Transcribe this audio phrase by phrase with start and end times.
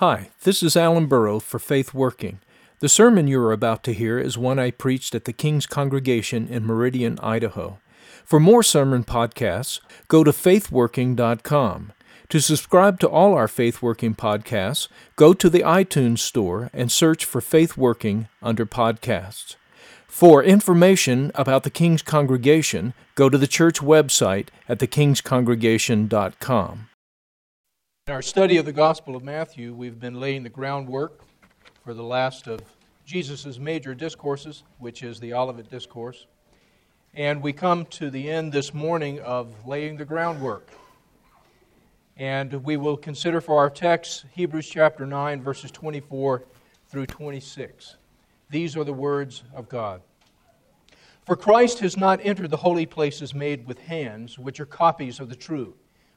[0.00, 2.40] Hi, this is Alan Burrow for Faith Working.
[2.80, 6.48] The sermon you are about to hear is one I preached at the King's Congregation
[6.48, 7.78] in Meridian, Idaho.
[8.22, 11.92] For more sermon podcasts, go to faithworking.com.
[12.28, 17.24] To subscribe to all our Faith Working podcasts, go to the iTunes Store and search
[17.24, 19.56] for Faith Working under Podcasts.
[20.06, 26.88] For information about the King's Congregation, go to the church website at thekingscongregation.com.
[28.08, 31.24] In our study of the Gospel of Matthew, we've been laying the groundwork
[31.82, 32.60] for the last of
[33.04, 36.28] Jesus' major discourses, which is the Olivet Discourse.
[37.14, 40.70] And we come to the end this morning of laying the groundwork.
[42.16, 46.44] And we will consider for our text Hebrews chapter 9, verses 24
[46.88, 47.96] through 26.
[48.50, 50.00] These are the words of God.
[51.24, 55.28] For Christ has not entered the holy places made with hands, which are copies of
[55.28, 55.74] the true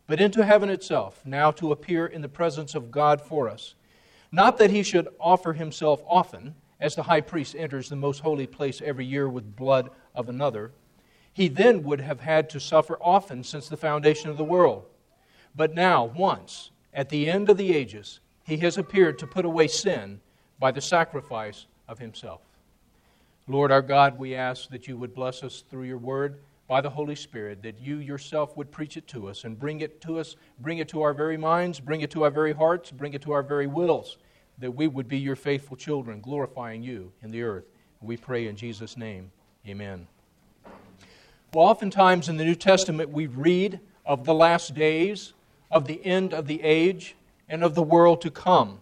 [0.09, 3.76] but into heaven itself, now to appear in the presence of God for us.
[4.31, 8.47] Not that he should offer himself often, as the high priest enters the most holy
[8.47, 10.72] place every year with blood of another.
[11.31, 14.88] He then would have had to suffer often since the foundation of the world.
[15.56, 19.67] But now, once, at the end of the ages, he has appeared to put away
[19.67, 20.22] sin
[20.58, 22.41] by the sacrifice of himself.
[23.45, 26.39] Lord our God, we ask that you would bless us through your word
[26.70, 30.00] by the Holy Spirit, that you yourself would preach it to us and bring it
[30.02, 33.16] to us, bring it to our very minds, bring it to our very hearts, bring
[33.16, 34.20] it to our very wills,
[34.59, 37.66] that we would be your faithful children, glorifying you in the earth.
[38.02, 39.31] We pray in Jesus' name.
[39.67, 40.08] Amen.
[41.56, 45.34] Well, oftentimes in the New Testament, we read of the last days,
[45.72, 47.16] of the end of the age,
[47.50, 48.80] and of the world to come.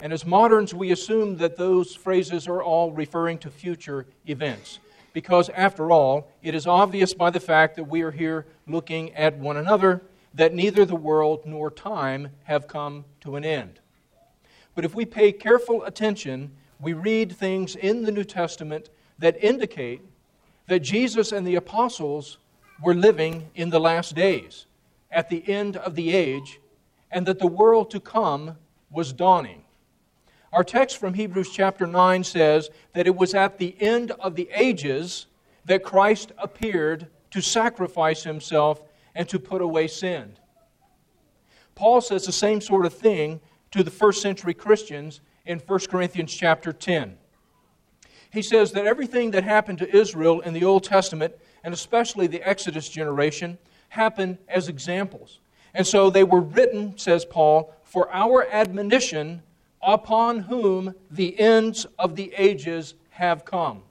[0.00, 4.78] And as moderns, we assume that those phrases are all referring to future events
[5.18, 9.36] because, after all, it is obvious by the fact that we are here looking at
[9.36, 10.00] one another
[10.32, 13.80] that neither the world nor time have come to an end.
[14.76, 20.02] But if we pay careful attention, we read things in the New Testament that indicate
[20.68, 22.38] that Jesus and the apostles
[22.80, 24.66] were living in the last days,
[25.10, 26.60] at the end of the age,
[27.10, 28.56] and that the world to come
[28.88, 29.64] was dawning.
[30.52, 34.48] Our text from Hebrews chapter 9 says that it was at the end of the
[34.54, 35.26] ages
[35.66, 38.82] that Christ appeared to sacrifice himself
[39.14, 40.36] and to put away sin.
[41.74, 43.40] Paul says the same sort of thing
[43.72, 47.18] to the first century Christians in 1 Corinthians chapter 10.
[48.30, 52.46] He says that everything that happened to Israel in the Old Testament, and especially the
[52.46, 53.58] Exodus generation,
[53.90, 55.40] happened as examples.
[55.74, 59.42] And so they were written, says Paul, for our admonition
[59.82, 63.82] upon whom the ends of the ages have come.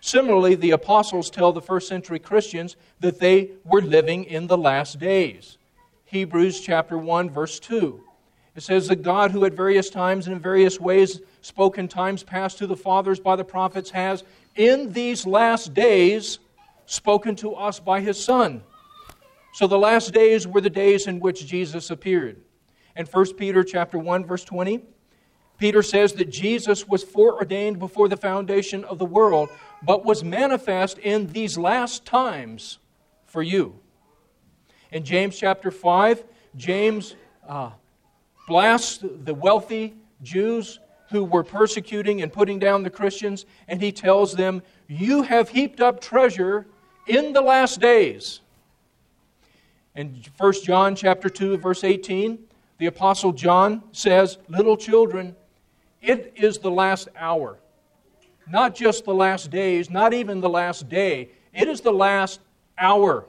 [0.00, 4.98] Similarly, the apostles tell the first century Christians that they were living in the last
[4.98, 5.58] days.
[6.04, 8.02] Hebrews chapter 1 verse 2.
[8.54, 12.22] It says that God who at various times and in various ways spoke in times
[12.22, 14.24] past to the fathers by the prophets has
[14.56, 16.38] in these last days
[16.86, 18.62] spoken to us by his son.
[19.52, 22.40] So the last days were the days in which Jesus appeared
[22.98, 24.82] in 1 Peter chapter 1 verse 20.
[25.56, 29.48] Peter says that Jesus was foreordained before the foundation of the world,
[29.82, 32.78] but was manifest in these last times
[33.26, 33.78] for you.
[34.92, 36.24] In James chapter 5,
[36.56, 37.16] James
[37.48, 37.70] uh,
[38.46, 40.78] blasts the wealthy Jews
[41.10, 45.80] who were persecuting and putting down the Christians, and he tells them, You have heaped
[45.80, 46.66] up treasure
[47.06, 48.40] in the last days.
[49.96, 52.38] In 1 John chapter 2, verse 18,
[52.78, 55.36] the Apostle John says, Little children,
[56.00, 57.58] it is the last hour.
[58.48, 61.30] Not just the last days, not even the last day.
[61.52, 62.40] It is the last
[62.78, 63.26] hour.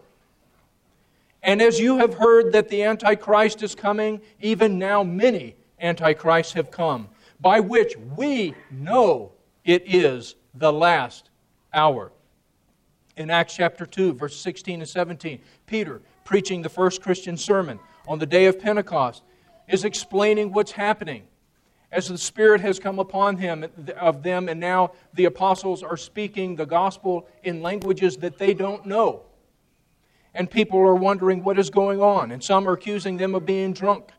[1.41, 6.69] And as you have heard that the Antichrist is coming, even now many Antichrists have
[6.69, 9.31] come, by which we know
[9.65, 11.29] it is the last
[11.73, 12.11] hour.
[13.17, 18.19] In Acts chapter 2, verse 16 and 17, Peter, preaching the first Christian sermon on
[18.19, 19.23] the day of Pentecost,
[19.69, 21.23] is explaining what's happening
[21.91, 23.65] as the Spirit has come upon him
[23.99, 28.85] of them, and now the apostles are speaking the gospel in languages that they don't
[28.85, 29.23] know.
[30.35, 33.73] And people are wondering what is going on, and some are accusing them of being
[33.73, 34.11] drunk.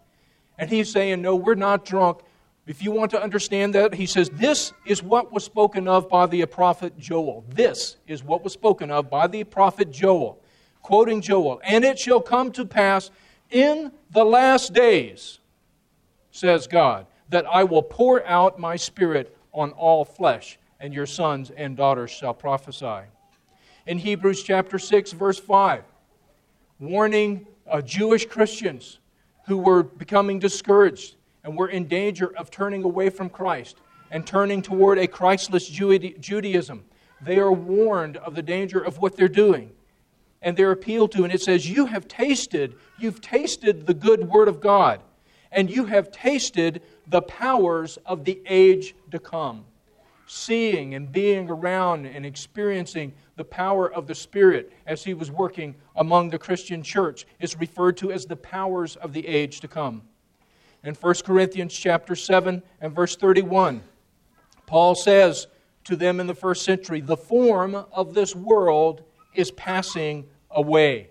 [0.59, 2.21] And he's saying, No, we're not drunk.
[2.67, 6.27] If you want to understand that, he says, This is what was spoken of by
[6.27, 7.45] the prophet Joel.
[7.49, 10.43] This is what was spoken of by the prophet Joel.
[10.83, 13.11] Quoting Joel, And it shall come to pass
[13.51, 15.40] in the last days
[16.31, 21.51] says God, that I will pour out my spirit on all flesh, and your sons
[21.51, 23.03] and daughters shall prophesy.
[23.87, 25.83] In Hebrews chapter 6, verse 5,
[26.79, 28.99] warning uh, Jewish Christians
[29.47, 33.79] who were becoming discouraged and were in danger of turning away from Christ
[34.11, 36.85] and turning toward a Christless Judaism.
[37.21, 39.73] They are warned of the danger of what they're doing.
[40.43, 44.49] And they're appealed to, and it says, You have tasted, you've tasted the good word
[44.49, 45.01] of God,
[45.53, 49.65] and you have tasted the powers of the age to come.
[50.27, 55.75] Seeing and being around and experiencing the power of the Spirit as he was working
[55.97, 60.03] among the Christian church is referred to as the powers of the age to come.
[60.85, 63.83] In 1 Corinthians chapter 7 and verse 31,
[64.67, 65.49] Paul says
[65.85, 69.03] to them in the first century, the form of this world
[69.35, 71.09] is passing away.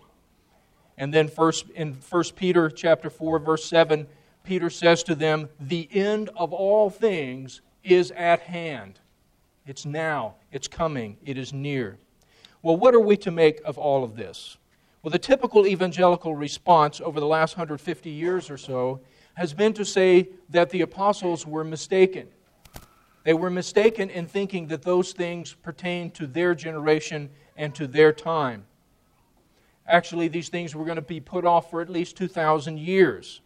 [0.97, 4.07] And then first in 1 Peter chapter 4 verse 7,
[4.43, 8.99] Peter says to them, "The end of all things is at hand.
[9.65, 11.97] It's now, it's coming, it is near."
[12.61, 14.57] Well, what are we to make of all of this?
[15.01, 18.99] Well, the typical evangelical response over the last 150 years or so
[19.35, 22.27] has been to say that the apostles were mistaken
[23.23, 28.13] they were mistaken in thinking that those things pertain to their generation and to their
[28.13, 28.65] time.
[29.85, 33.41] Actually, these things were going to be put off for at least 2,000 years.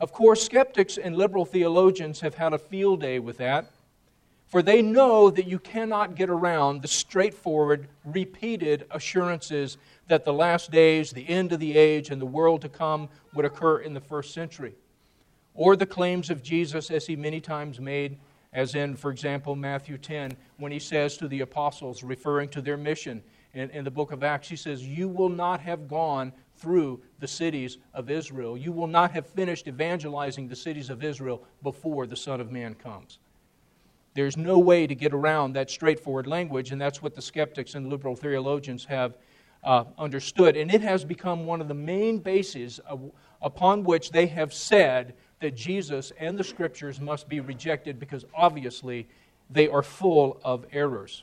[0.00, 3.70] Of course, skeptics and liberal theologians have had a field day with that,
[4.46, 10.70] for they know that you cannot get around the straightforward, repeated assurances that the last
[10.70, 14.00] days, the end of the age, and the world to come would occur in the
[14.00, 14.74] first century,
[15.54, 18.18] or the claims of Jesus, as he many times made,
[18.52, 22.76] as in, for example, Matthew 10, when he says to the apostles, referring to their
[22.76, 23.22] mission
[23.52, 27.28] in, in the book of Acts, he says, You will not have gone through the
[27.28, 28.56] cities of Israel.
[28.56, 32.74] You will not have finished evangelizing the cities of Israel before the Son of Man
[32.74, 33.18] comes.
[34.14, 37.88] There's no way to get around that straightforward language, and that's what the skeptics and
[37.88, 39.16] liberal theologians have
[39.62, 40.56] uh, understood.
[40.56, 45.14] And it has become one of the main bases of, upon which they have said
[45.40, 49.08] that Jesus and the scriptures must be rejected because obviously
[49.50, 51.22] they are full of errors.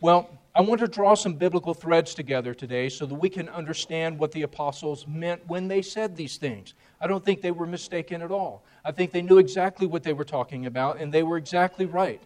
[0.00, 4.18] Well, I want to draw some biblical threads together today so that we can understand
[4.18, 6.74] what the apostles meant when they said these things.
[7.00, 8.64] I don't think they were mistaken at all.
[8.84, 12.20] I think they knew exactly what they were talking about, and they were exactly right.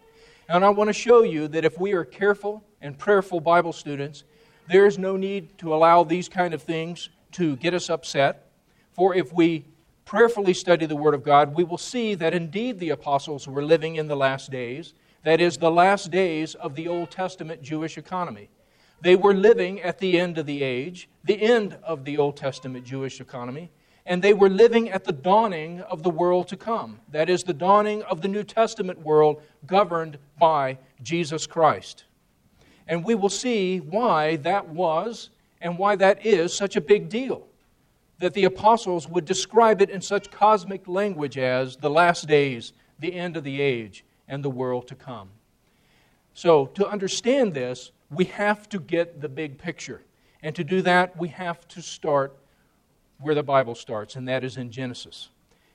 [0.49, 4.23] And I want to show you that if we are careful and prayerful Bible students,
[4.67, 8.51] there is no need to allow these kind of things to get us upset.
[8.93, 9.65] For if we
[10.05, 13.97] prayerfully study the Word of God, we will see that indeed the apostles were living
[13.97, 14.95] in the last days,
[15.25, 18.47] that is, the last days of the Old Testament Jewish economy.
[19.01, 22.85] They were living at the end of the age, the end of the Old Testament
[22.85, 23.71] Jewish economy,
[24.05, 26.99] and they were living at the dawning of the world to come.
[27.11, 32.03] That is, the dawning of the New Testament world governed by Jesus Christ.
[32.87, 37.47] And we will see why that was and why that is such a big deal
[38.19, 43.13] that the apostles would describe it in such cosmic language as the last days, the
[43.13, 45.29] end of the age, and the world to come.
[46.33, 50.01] So, to understand this, we have to get the big picture.
[50.43, 52.35] And to do that, we have to start
[53.19, 55.29] where the Bible starts, and that is in Genesis.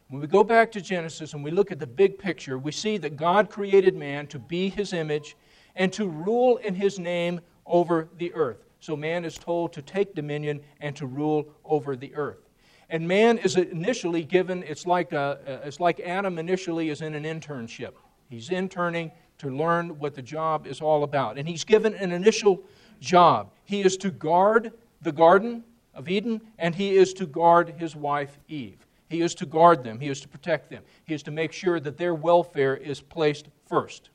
[0.08, 2.98] When we go back to Genesis and we look at the big picture, we see
[2.98, 5.36] that God created man to be his image
[5.76, 8.64] and to rule in his name over the earth.
[8.80, 12.48] So man is told to take dominion and to rule over the earth.
[12.88, 17.22] And man is initially given, it's like, a, it's like Adam initially is in an
[17.22, 17.92] internship.
[18.30, 21.36] He's interning to learn what the job is all about.
[21.36, 22.62] And he's given an initial
[23.00, 23.50] job.
[23.64, 24.72] He is to guard
[25.02, 28.86] the Garden of Eden, and he is to guard his wife Eve.
[29.08, 31.80] He is to guard them, he is to protect them, he is to make sure
[31.80, 34.10] that their welfare is placed first.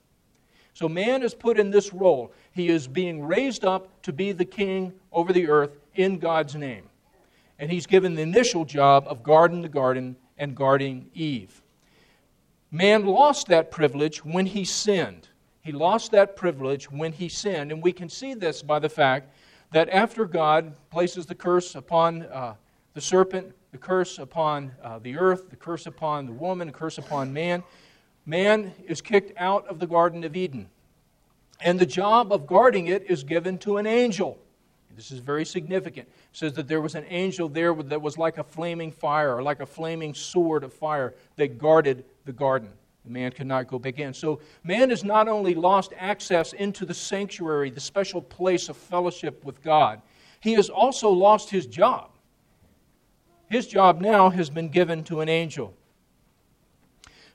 [0.74, 2.32] So man is put in this role.
[2.52, 6.84] He is being raised up to be the king over the earth in God's name.
[7.60, 11.62] And he's given the initial job of guarding the garden and guarding Eve.
[12.72, 15.30] Man lost that privilege when he sinned.
[15.62, 17.72] He lost that privilege when he sinned.
[17.72, 19.34] And we can see this by the fact
[19.72, 22.56] that after God places the curse upon uh,
[22.94, 26.98] the serpent, the curse upon uh, the earth, the curse upon the woman, the curse
[26.98, 27.64] upon man,
[28.26, 30.70] man is kicked out of the Garden of Eden.
[31.62, 34.38] And the job of guarding it is given to an angel.
[34.96, 36.08] This is very significant.
[36.08, 39.44] It says that there was an angel there that was like a flaming fire, or
[39.44, 42.70] like a flaming sword of fire that guarded the garden.
[43.08, 44.14] Man could not go back in.
[44.14, 49.44] So, man has not only lost access into the sanctuary, the special place of fellowship
[49.46, 50.02] with God,
[50.40, 52.10] he has also lost his job.
[53.48, 55.76] His job now has been given to an angel.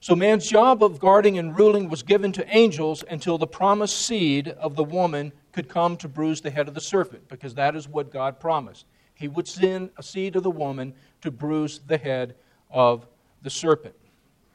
[0.03, 4.49] So man's job of guarding and ruling was given to angels until the promised seed
[4.49, 7.87] of the woman could come to bruise the head of the serpent, because that is
[7.87, 8.87] what God promised.
[9.15, 12.35] He would send a seed of the woman to bruise the head
[12.71, 13.07] of
[13.43, 13.95] the serpent.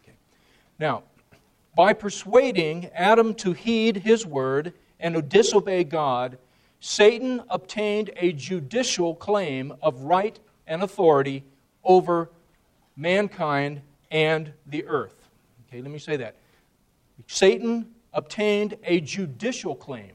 [0.03, 0.15] Okay.
[0.79, 1.03] Now,
[1.75, 6.39] by persuading Adam to heed his word and to disobey God,
[6.79, 11.43] Satan obtained a judicial claim of right and authority
[11.83, 12.31] over
[12.97, 15.14] mankind and the earth.
[15.75, 16.37] Okay, let me say that.
[17.27, 20.13] Satan obtained a judicial claim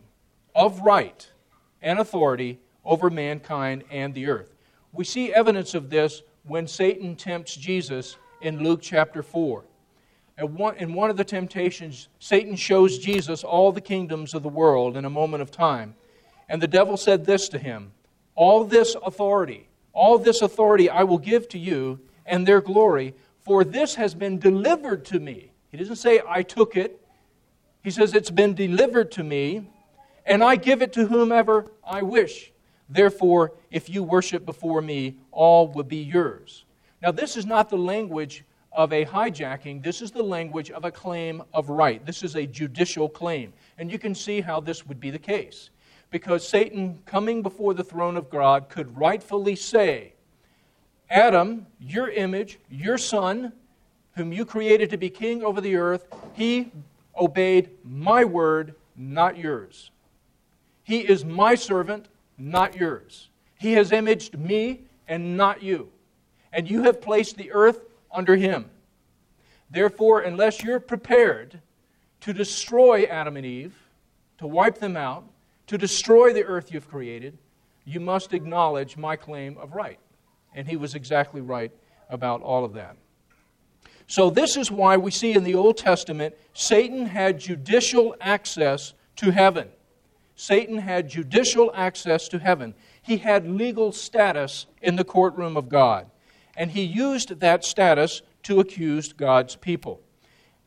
[0.55, 1.31] of right
[1.83, 4.55] and authority over mankind and the earth.
[4.95, 9.63] We see evidence of this when Satan tempts Jesus in Luke chapter 4.
[10.39, 15.05] In one of the temptations, Satan shows Jesus all the kingdoms of the world in
[15.05, 15.95] a moment of time.
[16.49, 17.93] And the devil said this to him
[18.35, 23.63] All this authority, all this authority I will give to you and their glory, for
[23.63, 25.50] this has been delivered to me.
[25.71, 27.01] He doesn't say, I took it.
[27.83, 29.69] He says, It's been delivered to me,
[30.27, 32.53] and I give it to whomever I wish.
[32.89, 36.65] Therefore, if you worship before me, all will be yours.
[37.01, 39.83] Now, this is not the language of a hijacking.
[39.83, 42.05] This is the language of a claim of right.
[42.05, 43.53] This is a judicial claim.
[43.79, 45.71] And you can see how this would be the case.
[46.11, 50.15] Because Satan, coming before the throne of God, could rightfully say,
[51.09, 53.53] Adam, your image, your son,
[54.17, 56.73] whom you created to be king over the earth, he
[57.17, 59.91] obeyed my word, not yours.
[60.83, 63.29] He is my servant, not yours.
[63.59, 65.91] He has imaged me and not you.
[66.53, 68.71] And you have placed the earth under him.
[69.71, 71.61] Therefore, unless you're prepared
[72.23, 73.75] to destroy Adam and Eve,
[74.39, 75.25] to wipe them out,
[75.69, 77.39] to destroy the earth you've created,
[77.85, 79.99] you must acknowledge my claim of right.
[80.55, 81.71] And he was exactly right
[82.09, 82.97] about all of that.
[84.11, 89.31] So, this is why we see in the Old Testament Satan had judicial access to
[89.31, 89.69] heaven.
[90.35, 92.75] Satan had judicial access to heaven.
[93.03, 96.11] He had legal status in the courtroom of God
[96.57, 100.01] and he used that status to accuse God's people.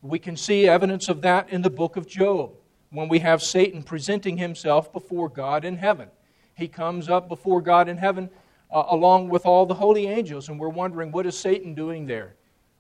[0.02, 2.52] We can see evidence of that in the book of Job
[2.90, 6.10] when we have Satan presenting himself before God in heaven.
[6.56, 8.30] He comes up before God in heaven
[8.72, 12.34] uh, along with all the holy angels, and we're wondering, what is Satan doing there?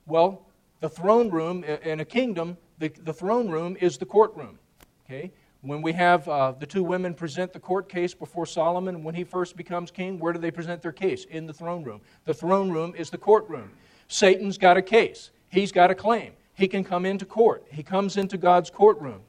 [0.07, 0.41] Well,
[0.83, 4.59] the throne room in a kingdom, the, the throne room is the courtroom.
[5.05, 5.31] Okay?
[5.61, 9.23] When we have uh, the two women present the court case before Solomon when he
[9.23, 11.23] first becomes king, where do they present their case?
[11.29, 12.01] In the throne room.
[12.25, 13.71] The throne room is the courtroom.
[14.09, 16.33] Satan's got a case, he's got a claim.
[16.53, 19.21] He can come into court, he comes into God's courtroom.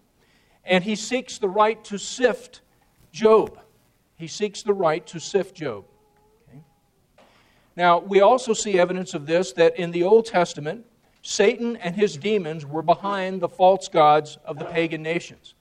[0.64, 2.62] And he seeks the right to sift
[3.12, 3.60] Job.
[4.16, 5.84] He seeks the right to sift Job.
[6.48, 6.58] Okay?
[7.76, 10.86] Now, we also see evidence of this that in the Old Testament,
[11.26, 15.54] Satan and his demons were behind the false gods of the pagan nations.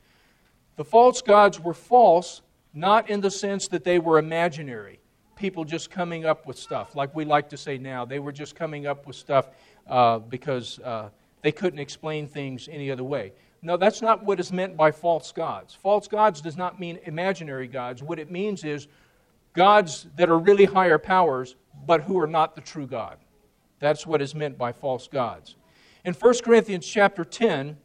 [0.76, 2.42] The false gods were false
[2.74, 5.00] not in the sense that they were imaginary,
[5.38, 8.04] people just coming up with stuff, like we like to say now.
[8.04, 9.48] They were just coming up with stuff
[9.88, 11.10] uh, because uh,
[11.42, 13.32] they couldn't explain things any other way.
[13.62, 15.74] No, that's not what is meant by false gods.
[15.74, 18.04] False gods does not mean imaginary gods.
[18.04, 18.90] What it means is
[19.54, 21.56] gods that are really higher powers,
[21.86, 23.18] but who are not the true God.
[23.84, 25.58] That's what is meant by false gods.
[26.06, 27.76] In 1 Corinthians chapter 10,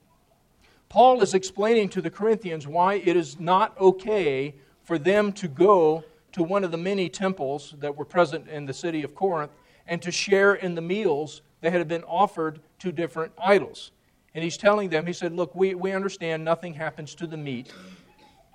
[0.89, 6.05] Paul is explaining to the Corinthians why it is not okay for them to go
[6.31, 9.51] to one of the many temples that were present in the city of Corinth
[9.89, 13.91] and to share in the meals that had been offered to different idols.
[14.37, 17.75] And he's telling them, he said, Look, we, we understand nothing happens to the meat.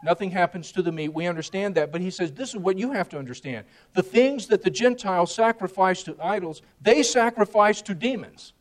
[0.04, 1.14] Nothing happens to the meat.
[1.14, 1.92] We understand that.
[1.92, 3.66] But he says, This is what you have to understand.
[3.94, 8.54] The things that the Gentiles sacrifice to idols, they sacrifice to demons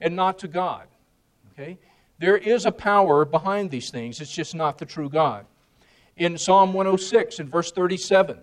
[0.00, 0.88] and not to God.
[1.52, 1.78] Okay?
[2.18, 5.46] There is a power behind these things, it's just not the true God.
[6.16, 8.38] In Psalm 106, in verse 37,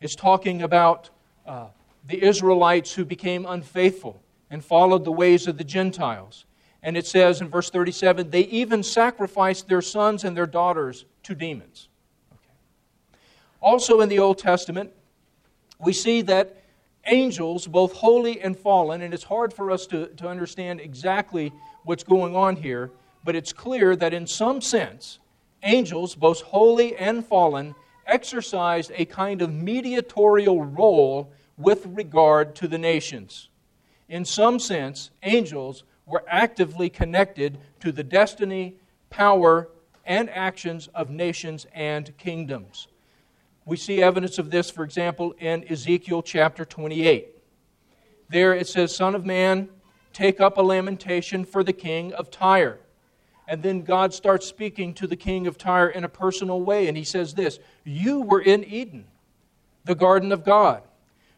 [0.00, 1.10] it's talking about
[1.46, 1.68] uh,
[2.06, 6.44] the Israelites who became unfaithful and followed the ways of the Gentiles.
[6.82, 11.34] And it says in verse 37 they even sacrificed their sons and their daughters to
[11.34, 11.88] demons.
[12.32, 12.54] Okay.
[13.60, 14.90] Also in the Old Testament,
[15.78, 16.62] we see that
[17.06, 21.52] angels, both holy and fallen, and it's hard for us to, to understand exactly
[21.84, 22.90] what's going on here,
[23.24, 25.18] but it's clear that in some sense,
[25.62, 27.74] angels, both holy and fallen,
[28.06, 33.48] exercised a kind of mediatorial role with regard to the nations.
[34.08, 38.76] In some sense, angels were actively connected to the destiny,
[39.08, 39.68] power,
[40.06, 42.88] and actions of nations and kingdoms.
[43.64, 47.28] We see evidence of this, for example, in Ezekiel chapter 28.
[48.28, 49.68] There it says, Son of man,
[50.12, 52.78] take up a lamentation for the king of Tyre.
[53.46, 56.96] And then God starts speaking to the king of Tyre in a personal way, and
[56.96, 59.06] he says this You were in Eden,
[59.84, 60.82] the garden of God.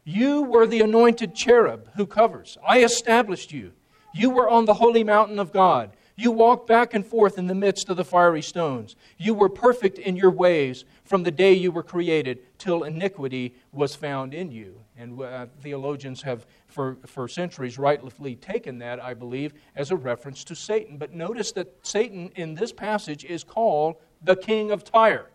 [0.05, 2.57] You were the anointed cherub who covers.
[2.65, 3.73] I established you.
[4.15, 5.96] You were on the holy mountain of God.
[6.19, 8.97] You walked back and forth in the midst of the fiery stones.
[9.19, 13.95] You were perfect in your ways from the day you were created till iniquity was
[13.95, 14.81] found in you.
[14.97, 20.43] And uh, theologians have, for, for centuries, rightly taken that, I believe, as a reference
[20.45, 20.97] to Satan.
[20.97, 25.27] But notice that Satan in this passage is called the king of Tyre,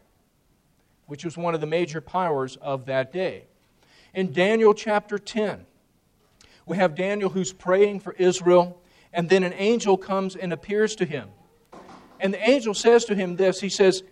[1.06, 3.44] which was one of the major powers of that day.
[4.16, 5.68] In Daniel chapter 10,
[6.66, 8.81] we have Daniel who's praying for Israel,
[9.14, 11.30] and then an angel comes and appears to him.
[12.20, 14.04] And the angel says to him this He says,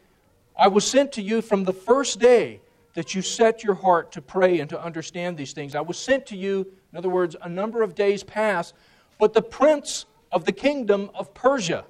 [0.57, 2.61] I was sent to you from the first day
[2.95, 5.75] that you set your heart to pray and to understand these things.
[5.75, 8.73] I was sent to you, in other words, a number of days past,
[9.19, 11.85] but the prince of the kingdom of Persia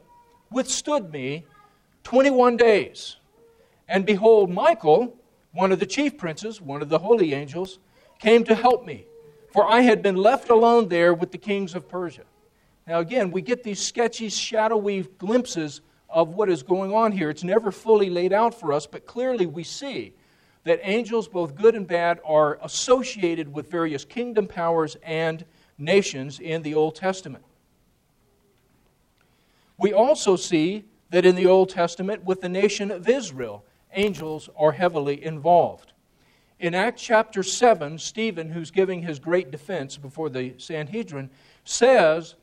[0.51, 1.45] withstood me
[2.03, 3.15] 21 days.
[3.87, 5.15] And behold, Michael,
[5.51, 7.79] one of the chief princes, one of the holy angels,
[8.19, 9.05] came to help me,
[9.51, 12.23] for I had been left alone there with the kings of Persia.
[12.89, 17.29] Now, again, we get these sketchy, shadowy glimpses of what is going on here.
[17.29, 20.15] It's never fully laid out for us, but clearly we see
[20.63, 25.45] that angels, both good and bad, are associated with various kingdom powers and
[25.77, 27.43] nations in the Old Testament.
[29.77, 34.71] We also see that in the Old Testament, with the nation of Israel, angels are
[34.71, 35.93] heavily involved.
[36.59, 41.29] In Acts chapter 7, Stephen, who's giving his great defense before the Sanhedrin,
[41.63, 42.33] says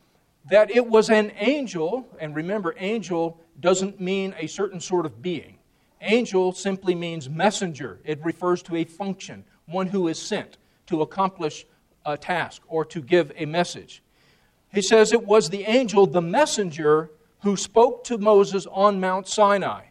[0.48, 5.58] that it was an angel, and remember, angel doesn't mean a certain sort of being.
[6.00, 7.98] Angel simply means messenger.
[8.04, 11.66] It refers to a function, one who is sent to accomplish
[12.04, 14.02] a task or to give a message.
[14.72, 17.10] He says it was the angel, the messenger,
[17.42, 19.86] who spoke to Moses on Mount Sinai,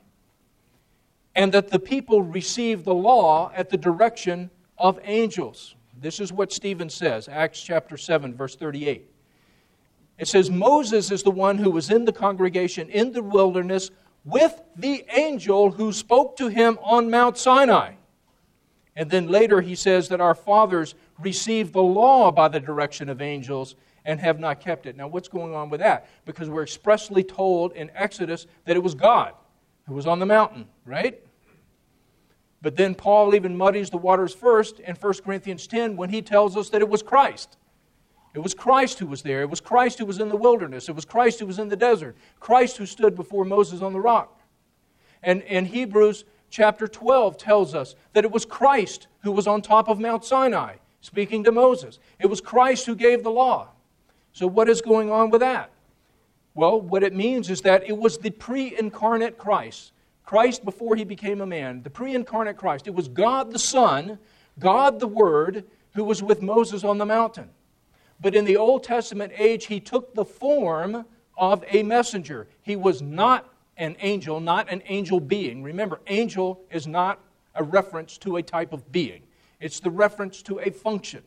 [1.35, 5.75] and that the people received the law at the direction of angels.
[5.99, 9.09] This is what Stephen says, Acts chapter 7, verse 38.
[10.17, 13.91] It says, Moses is the one who was in the congregation in the wilderness
[14.23, 17.93] with the angel who spoke to him on Mount Sinai.
[18.95, 23.21] And then later he says that our fathers received the law by the direction of
[23.21, 24.95] angels and have not kept it.
[24.95, 26.07] Now, what's going on with that?
[26.25, 29.33] Because we're expressly told in Exodus that it was God
[29.87, 31.21] who was on the mountain, right?
[32.61, 36.55] But then Paul even muddies the waters first in 1 Corinthians 10 when he tells
[36.55, 37.57] us that it was Christ.
[38.35, 39.41] It was Christ who was there.
[39.41, 40.89] It was Christ who was in the wilderness.
[40.89, 42.17] It was Christ who was in the desert.
[42.39, 44.41] Christ who stood before Moses on the rock.
[45.23, 49.87] And in Hebrews chapter 12 tells us that it was Christ who was on top
[49.87, 51.99] of Mount Sinai speaking to Moses.
[52.19, 53.69] It was Christ who gave the law.
[54.33, 55.71] So, what is going on with that?
[56.55, 59.91] Well, what it means is that it was the pre incarnate Christ,
[60.25, 62.87] Christ before he became a man, the pre incarnate Christ.
[62.87, 64.19] It was God the Son,
[64.59, 67.49] God the Word, who was with Moses on the mountain.
[68.21, 71.05] But in the Old Testament age, he took the form
[71.37, 72.47] of a messenger.
[72.61, 75.61] He was not an angel, not an angel being.
[75.63, 77.19] Remember, angel is not
[77.55, 79.23] a reference to a type of being,
[79.59, 81.23] it's the reference to a function.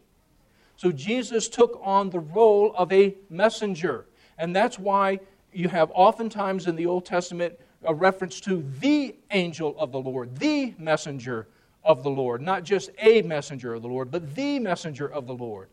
[0.76, 4.06] So Jesus took on the role of a messenger.
[4.38, 5.18] And that's why
[5.52, 10.38] you have oftentimes in the Old Testament a reference to the angel of the Lord,
[10.38, 11.48] the messenger
[11.82, 12.42] of the Lord.
[12.42, 15.68] Not just a messenger of the Lord, but the messenger of the Lord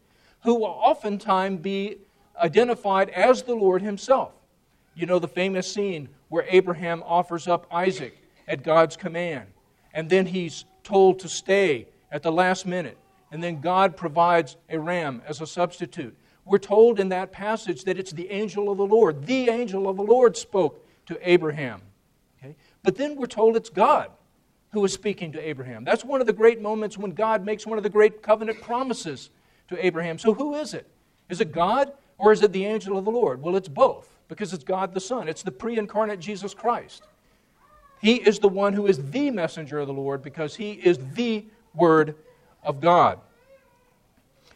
[0.45, 1.97] who will oftentimes be
[2.41, 4.31] identified as the Lord himself.
[4.93, 8.15] You know the famous scene where Abraham offers up Isaac
[8.47, 9.47] at God's command,
[9.93, 12.97] and then he's told to stay at the last minute,
[13.31, 16.15] and then God provides a ram as a substitute.
[16.45, 19.25] We're told in that passage that it's the angel of the Lord.
[19.25, 21.81] The angel of the Lord spoke to Abraham.
[22.39, 22.55] Okay?
[22.84, 24.12] But then we're told it's God
[24.71, 25.84] who is speaking to Abraham.
[25.84, 29.31] That's one of the great moments when God makes one of the great covenant promises
[29.69, 30.17] to Abraham.
[30.17, 30.88] So who is it?
[31.30, 33.41] Is it God or is it the angel of the Lord?
[33.41, 35.28] Well, it's both because it's God the Son.
[35.28, 37.04] It's the pre incarnate Jesus Christ.
[38.01, 41.45] He is the one who is the messenger of the Lord because he is the
[41.73, 42.15] Word
[42.63, 43.19] of God.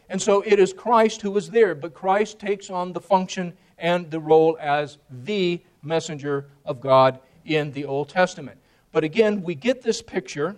[0.08, 4.10] And so it is Christ who is there, but Christ takes on the function and
[4.10, 8.58] the role as the messenger of God in the Old Testament.
[8.92, 10.56] But again, we get this picture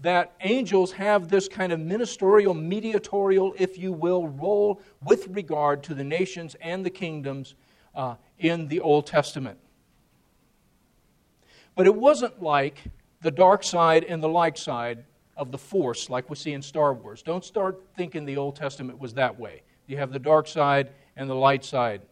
[0.00, 5.94] that angels have this kind of ministerial, mediatorial, if you will, role with regard to
[5.94, 7.54] the nations and the kingdoms
[7.94, 9.58] uh, in the Old Testament.
[11.74, 12.82] But it wasn't like
[13.22, 15.04] the dark side and the light side
[15.36, 17.22] of the force like we see in Star Wars.
[17.22, 19.62] Don't start thinking the Old Testament was that way.
[19.86, 22.02] You have the dark side and the light side.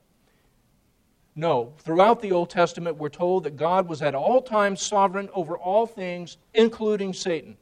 [1.34, 5.56] No, throughout the Old Testament, we're told that God was at all times sovereign over
[5.56, 7.56] all things, including Satan.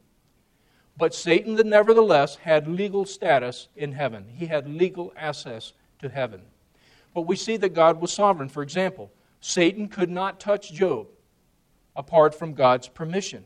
[1.01, 4.23] But Satan, nevertheless, had legal status in heaven.
[4.35, 6.43] He had legal access to heaven.
[7.15, 8.49] But we see that God was sovereign.
[8.49, 11.07] For example, Satan could not touch Job
[11.95, 13.45] apart from God's permission.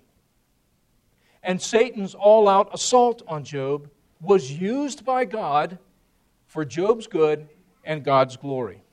[1.43, 3.89] And Satan's all out assault on Job
[4.19, 5.79] was used by God
[6.47, 7.47] for Job's good
[7.85, 8.83] and God's glory.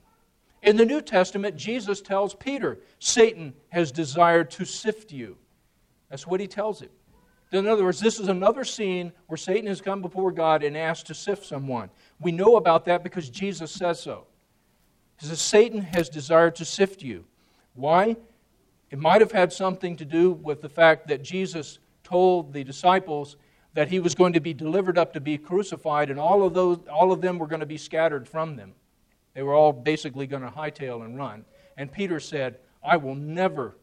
[0.63, 5.37] In the New Testament, Jesus tells Peter, Satan has desired to sift you.
[6.11, 6.91] That's what he tells him.
[7.53, 11.07] In other words, this is another scene where Satan has come before God and asked
[11.09, 11.91] to sift someone.
[12.19, 14.27] We know about that because Jesus says so.
[15.21, 17.25] He says, Satan has desired to sift you.
[17.75, 18.17] Why?
[18.91, 23.37] It might have had something to do with the fact that Jesus told the disciples
[23.75, 26.79] that he was going to be delivered up to be crucified, and all of, those,
[26.93, 28.73] all of them were going to be scattered from them.
[29.35, 31.45] They were all basically going to hightail and run.
[31.77, 33.77] And Peter said, I will never,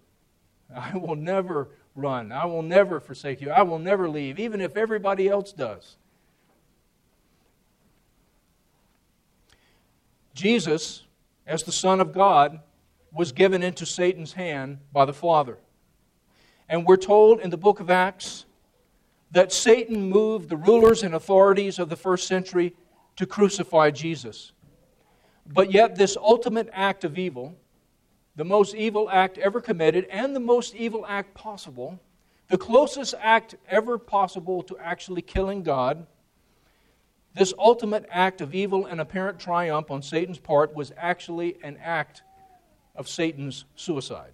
[0.75, 2.31] I will never run.
[2.31, 3.49] I will never forsake you.
[3.49, 5.97] I will never leave, even if everybody else does.
[10.33, 11.03] Jesus,
[11.45, 12.59] as the Son of God,
[13.11, 15.57] was given into Satan's hand by the Father.
[16.69, 18.45] And we're told in the book of Acts
[19.31, 22.75] that Satan moved the rulers and authorities of the first century
[23.15, 24.51] to crucify Jesus.
[25.45, 27.55] But yet, this ultimate act of evil,
[28.39, 31.99] the most evil act ever committed and the most evil act possible,
[32.47, 36.07] the closest act ever possible to actually killing God,
[37.33, 42.21] this ultimate act of evil and apparent triumph on Satan's part was actually an act
[42.95, 44.31] of Satan's suicide.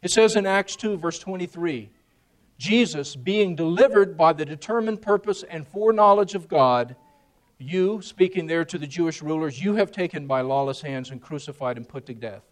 [0.00, 1.90] It says in Acts 2, verse 23
[2.56, 6.94] Jesus, being delivered by the determined purpose and foreknowledge of God,
[7.58, 11.76] you, speaking there to the Jewish rulers, you have taken by lawless hands and crucified
[11.76, 12.42] and put to death.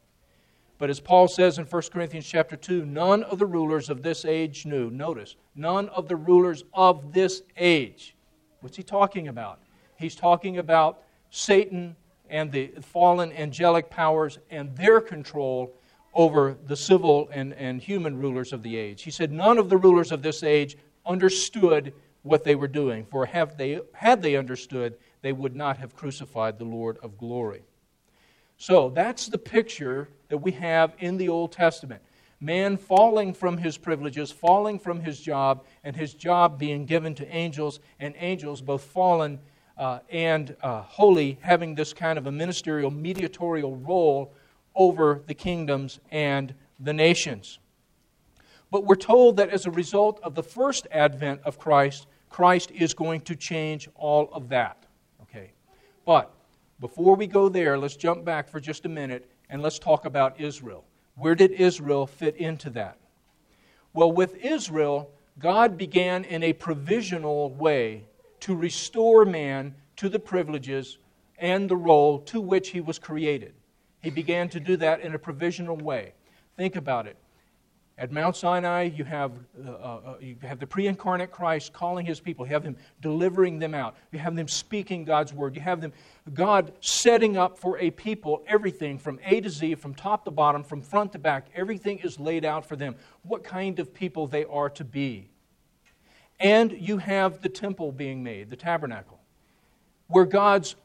[0.78, 4.24] But as Paul says in 1 Corinthians chapter 2, none of the rulers of this
[4.24, 4.90] age knew.
[4.90, 8.14] Notice, none of the rulers of this age.
[8.60, 9.60] What's he talking about?
[9.96, 11.96] He's talking about Satan
[12.28, 15.72] and the fallen angelic powers and their control
[16.14, 19.02] over the civil and, and human rulers of the age.
[19.02, 21.92] He said, None of the rulers of this age understood
[22.26, 26.58] what they were doing, for have they, had they understood, they would not have crucified
[26.58, 27.62] the Lord of glory.
[28.58, 32.02] So that's the picture that we have in the Old Testament.
[32.40, 37.28] Man falling from his privileges, falling from his job, and his job being given to
[37.34, 39.38] angels, and angels, both fallen
[39.78, 44.34] uh, and uh, holy, having this kind of a ministerial, mediatorial role
[44.74, 47.58] over the kingdoms and the nations.
[48.70, 52.94] But we're told that as a result of the first advent of Christ, Christ is
[52.94, 54.84] going to change all of that.
[55.22, 55.50] Okay.
[56.04, 56.32] But
[56.80, 60.40] before we go there, let's jump back for just a minute and let's talk about
[60.40, 60.84] Israel.
[61.16, 62.98] Where did Israel fit into that?
[63.94, 68.04] Well, with Israel, God began in a provisional way
[68.40, 70.98] to restore man to the privileges
[71.38, 73.54] and the role to which he was created.
[74.02, 76.12] He began to do that in a provisional way.
[76.56, 77.16] Think about it.
[77.98, 79.32] At Mount Sinai, you have,
[79.66, 82.46] uh, uh, you have the pre incarnate Christ calling his people.
[82.46, 83.96] You have him delivering them out.
[84.12, 85.54] You have them speaking God's word.
[85.54, 85.94] You have them,
[86.34, 90.62] God setting up for a people everything from A to Z, from top to bottom,
[90.62, 91.46] from front to back.
[91.54, 92.96] Everything is laid out for them.
[93.22, 95.30] What kind of people they are to be.
[96.38, 99.20] And you have the temple being made, the tabernacle,
[100.08, 100.76] where God's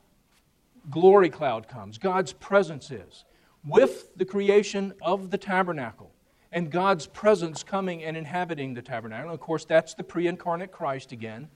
[0.90, 3.26] glory cloud comes, God's presence is.
[3.66, 6.12] With the creation of the tabernacle
[6.52, 11.12] and God's presence coming and inhabiting the tabernacle, of course, that's the pre incarnate Christ
[11.12, 11.48] again.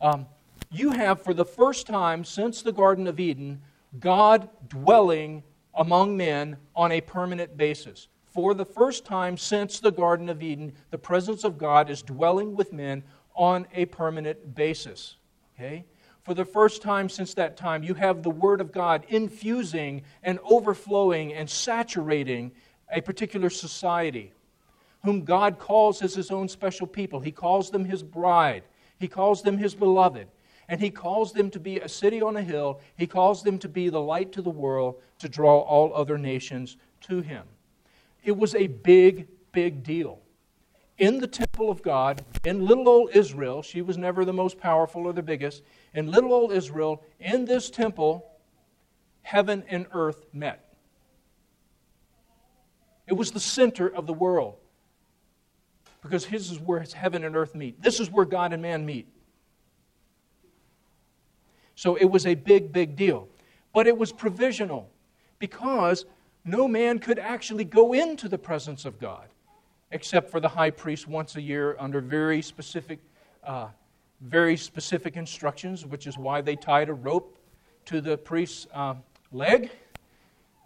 [0.00, 0.26] Um,
[0.70, 3.62] you have, for the first time since the Garden of Eden,
[3.98, 5.42] God dwelling
[5.74, 8.08] among men on a permanent basis.
[8.30, 12.56] For the first time since the Garden of Eden, the presence of God is dwelling
[12.56, 13.02] with men
[13.34, 15.16] on a permanent basis.
[15.54, 15.84] Okay?
[16.22, 20.38] For the first time since that time, you have the Word of God infusing and
[20.44, 22.52] overflowing and saturating
[22.92, 24.32] a particular society,
[25.04, 27.20] whom God calls as His own special people.
[27.20, 28.64] He calls them His bride,
[28.98, 30.28] He calls them His beloved,
[30.68, 32.80] and He calls them to be a city on a hill.
[32.96, 36.76] He calls them to be the light to the world, to draw all other nations
[37.02, 37.44] to Him.
[38.22, 40.22] It was a big, big deal
[41.02, 45.06] in the temple of God, in little old Israel, she was never the most powerful
[45.06, 48.30] or the biggest, in little old Israel, in this temple,
[49.22, 50.71] heaven and earth met.
[53.12, 54.54] It was the center of the world.
[56.00, 57.82] Because this is where heaven and earth meet.
[57.82, 59.06] This is where God and man meet.
[61.74, 63.28] So it was a big, big deal.
[63.74, 64.88] But it was provisional
[65.38, 66.06] because
[66.46, 69.28] no man could actually go into the presence of God
[69.90, 72.98] except for the high priest once a year under very specific,
[73.44, 73.68] uh,
[74.22, 77.36] very specific instructions, which is why they tied a rope
[77.84, 78.94] to the priest's uh,
[79.32, 79.70] leg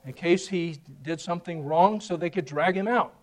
[0.06, 3.14] in case he did something wrong so they could drag him out.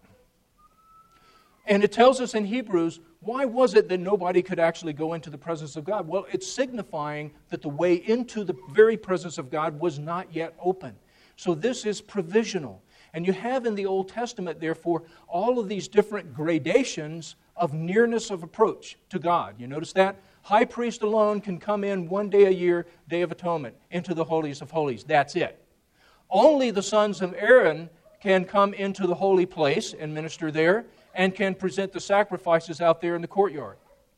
[1.66, 5.30] And it tells us in Hebrews why was it that nobody could actually go into
[5.30, 6.06] the presence of God?
[6.08, 10.54] Well, it's signifying that the way into the very presence of God was not yet
[10.60, 10.94] open.
[11.38, 12.84] So this is provisional.
[13.14, 18.30] And you have in the Old Testament, therefore, all of these different gradations of nearness
[18.30, 19.56] of approach to God.
[19.58, 20.20] You notice that?
[20.42, 24.26] High priest alone can come in one day a year, Day of Atonement, into the
[24.26, 25.06] holies of holies.
[25.06, 25.63] That's it.
[26.34, 31.36] Only the sons of Aaron can come into the holy place and minister there and
[31.36, 33.78] can present the sacrifices out there in the courtyard.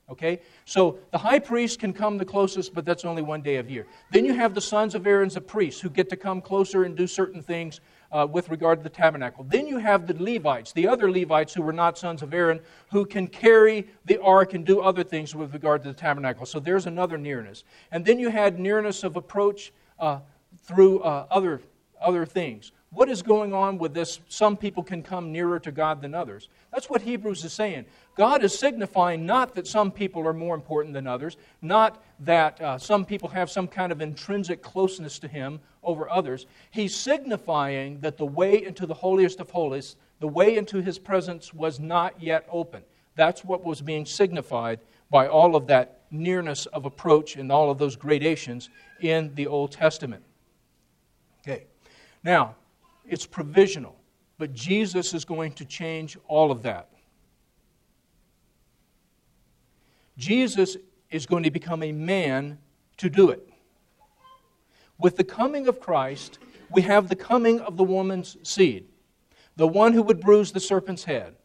[0.09, 0.39] Okay?
[0.63, 3.85] So the high priest can come the closest, but that's only one day of year.
[4.11, 6.95] Then you have the sons of Aaron's the priests who get to come closer and
[6.95, 9.43] do certain things uh, with regard to the tabernacle.
[9.43, 13.05] Then you have the Levites, the other Levites who were not sons of Aaron, who
[13.05, 16.45] can carry the ark and do other things with regard to the tabernacle.
[16.45, 17.63] So there's another nearness.
[17.91, 20.19] And then you had nearness of approach uh,
[20.63, 21.61] through uh, other,
[22.01, 22.71] other things.
[22.95, 24.21] What is going on with this?
[24.29, 26.47] Some people can come nearer to God than others.
[26.71, 27.85] That's what Hebrews is saying.
[28.15, 32.77] God is signifying not that some people are more important than others, not that uh,
[32.77, 36.45] some people have some kind of intrinsic closeness to Him over others.
[36.71, 41.53] He's signifying that the way into the holiest of holies, the way into His presence,
[41.53, 42.81] was not yet open.
[43.15, 44.79] That's what was being signified
[45.09, 48.69] by all of that nearness of approach and all of those gradations
[49.01, 50.23] in the Old Testament.
[51.41, 51.65] Okay.
[52.25, 52.55] Now,
[53.07, 53.95] it's provisional,
[54.39, 56.89] but Jesus is going to change all of that.
[60.17, 60.75] Jesus
[61.11, 62.57] is going to become a man
[62.97, 63.47] to do it.
[64.97, 66.39] With the coming of Christ,
[66.71, 68.87] we have the coming of the woman's seed,
[69.55, 71.35] the one who would bruise the serpent's head.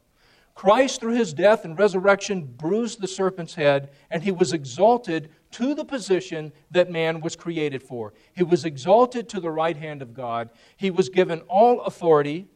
[0.55, 5.75] Christ, through his death and resurrection, bruised the serpent's head, and he was exalted to
[5.75, 8.13] the position that man was created for.
[8.35, 10.51] He was exalted to the right hand of God.
[10.77, 12.47] He was given all authority,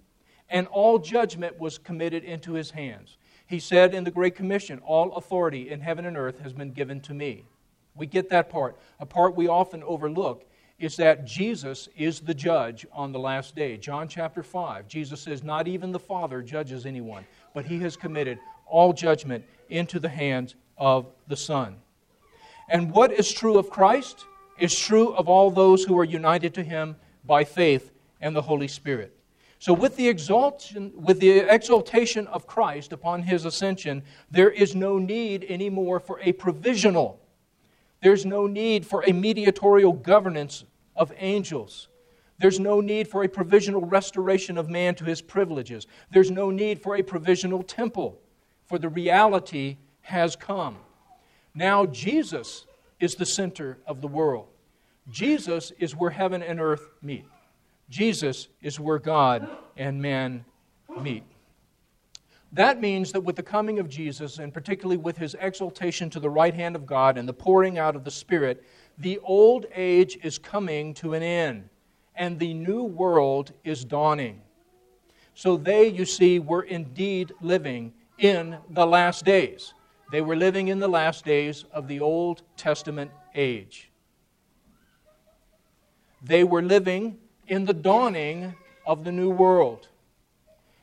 [0.48, 3.16] and all judgment was committed into his hands.
[3.46, 7.00] He said in the Great Commission, All authority in heaven and earth has been given
[7.02, 7.44] to me.
[7.94, 8.76] We get that part.
[9.00, 10.44] A part we often overlook
[10.78, 13.76] is that Jesus is the judge on the last day.
[13.76, 18.38] John chapter 5, Jesus says, Not even the Father judges anyone, but he has committed
[18.66, 21.76] all judgment into the hands of the Son.
[22.68, 24.24] And what is true of Christ
[24.58, 28.68] is true of all those who are united to him by faith and the Holy
[28.68, 29.16] Spirit.
[29.58, 34.98] So, with the, exaltation, with the exaltation of Christ upon his ascension, there is no
[34.98, 37.20] need anymore for a provisional.
[38.02, 41.88] There's no need for a mediatorial governance of angels.
[42.38, 45.86] There's no need for a provisional restoration of man to his privileges.
[46.10, 48.20] There's no need for a provisional temple,
[48.66, 50.76] for the reality has come.
[51.54, 52.66] Now, Jesus
[53.00, 54.46] is the center of the world.
[55.10, 57.26] Jesus is where heaven and earth meet.
[57.90, 60.44] Jesus is where God and man
[61.00, 61.22] meet.
[62.52, 66.30] That means that with the coming of Jesus, and particularly with his exaltation to the
[66.30, 68.64] right hand of God and the pouring out of the Spirit,
[68.98, 71.68] the old age is coming to an end,
[72.14, 74.40] and the new world is dawning.
[75.34, 79.74] So they, you see, were indeed living in the last days.
[80.10, 83.90] They were living in the last days of the Old Testament age.
[86.22, 88.54] They were living in the dawning
[88.86, 89.88] of the new world.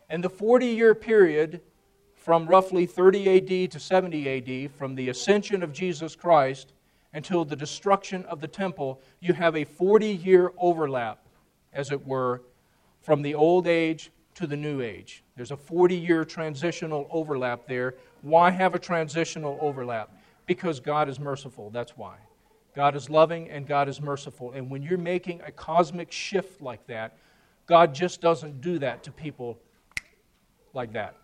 [0.10, 1.62] And the 40 year period
[2.16, 4.30] from roughly 30 AD to 70
[4.68, 6.74] AD, from the ascension of Jesus Christ
[7.14, 11.26] until the destruction of the temple, you have a 40 year overlap,
[11.74, 12.44] as it were,
[13.02, 15.24] from the old age to the new age.
[15.36, 17.96] There's a 40 year transitional overlap there.
[18.22, 20.10] Why have a transitional overlap?
[20.46, 21.70] Because God is merciful.
[21.70, 22.16] That's why.
[22.76, 24.52] God is loving and God is merciful.
[24.54, 27.18] And when you're making a cosmic shift like that,
[27.66, 29.58] God just doesn't do that to people
[30.74, 31.16] like that.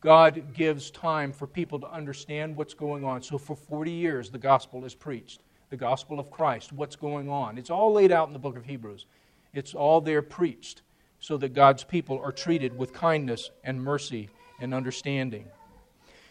[0.00, 3.22] God gives time for people to understand what's going on.
[3.22, 7.58] So for 40 years, the gospel is preached the gospel of Christ, what's going on.
[7.58, 9.06] It's all laid out in the book of Hebrews,
[9.54, 10.82] it's all there preached
[11.18, 14.28] so that God's people are treated with kindness and mercy
[14.60, 15.46] and understanding.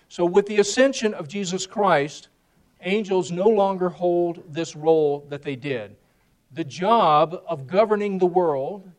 [0.09, 2.27] So, with the ascension of Jesus Christ,
[2.81, 5.95] angels no longer hold this role that they did.
[6.51, 8.89] The job of governing the world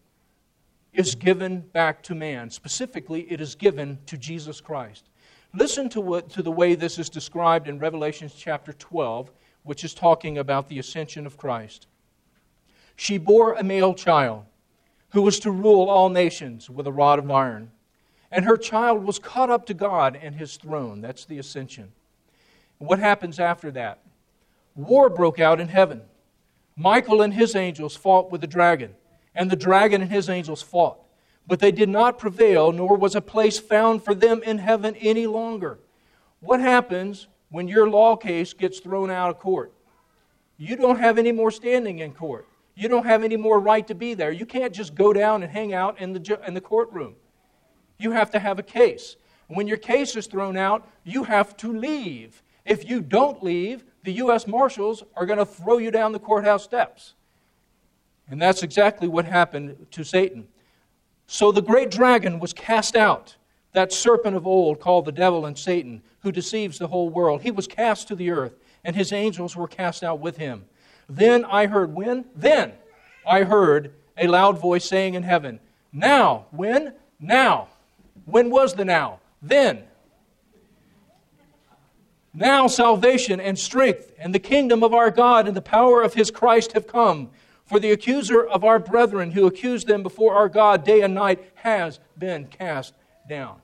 [0.93, 2.51] is given back to man.
[2.51, 5.09] Specifically, it is given to Jesus Christ.
[5.53, 9.31] Listen to, what, to the way this is described in Revelation chapter 12,
[9.63, 11.87] which is talking about the ascension of Christ.
[12.97, 14.45] She bore a male child
[15.11, 17.71] who was to rule all nations with a rod of iron.
[18.35, 21.01] And her child was caught up to God and his throne.
[21.01, 21.93] That's the ascension.
[22.79, 24.01] What happens after that?
[24.75, 26.03] War broke out in heaven.
[26.77, 28.97] Michael and his angels fought with the dragon,
[29.37, 30.99] and the dragon and his angels fought.
[31.47, 35.29] But they did not prevail, nor was a place found for them in heaven any
[35.29, 35.79] longer.
[36.41, 39.73] What happens when your law case gets thrown out of court?
[40.57, 42.49] You don't have any more standing in court.
[42.75, 44.33] You don't have any more right to be there.
[44.33, 47.15] You can't just go down and hang out in the, in the courtroom.
[47.99, 49.17] You have to have a case.
[49.49, 52.43] When your case is thrown out, you have to leave.
[52.65, 54.47] If you don't leave, the U.S.
[54.47, 57.15] Marshals are going to throw you down the courthouse steps.
[58.29, 60.49] And that's exactly what happened to Satan.
[61.27, 63.37] So the great dragon was cast out,
[63.73, 67.43] that serpent of old called the devil and Satan, who deceives the whole world.
[67.43, 70.65] He was cast to the earth, and his angels were cast out with him.
[71.09, 72.25] Then I heard, when?
[72.35, 72.73] Then
[73.27, 75.61] I heard a loud voice saying in heaven,
[75.93, 76.95] Now, when?
[77.21, 77.69] Now.
[78.25, 79.21] When was the now?
[79.43, 79.85] Then.
[82.33, 86.31] Now salvation and strength and the kingdom of our God and the power of his
[86.31, 87.31] Christ have come.
[87.67, 91.53] For the accuser of our brethren who accused them before our God day and night
[91.55, 92.95] has been cast
[93.29, 93.57] down.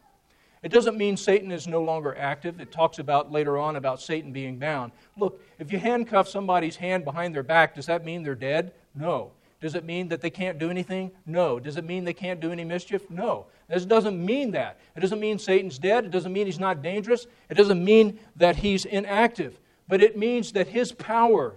[0.62, 2.60] It doesn't mean Satan is no longer active.
[2.60, 4.92] It talks about later on about Satan being bound.
[5.16, 8.72] Look, if you handcuff somebody's hand behind their back, does that mean they're dead?
[8.94, 9.32] No.
[9.60, 11.12] Does it mean that they can't do anything?
[11.26, 11.58] No.
[11.58, 13.10] Does it mean they can't do any mischief?
[13.10, 13.46] No.
[13.70, 14.78] This doesn't mean that.
[14.96, 16.04] It doesn't mean Satan's dead.
[16.04, 17.26] It doesn't mean he's not dangerous.
[17.48, 19.59] It doesn't mean that he's inactive.
[19.88, 21.54] But it means that his power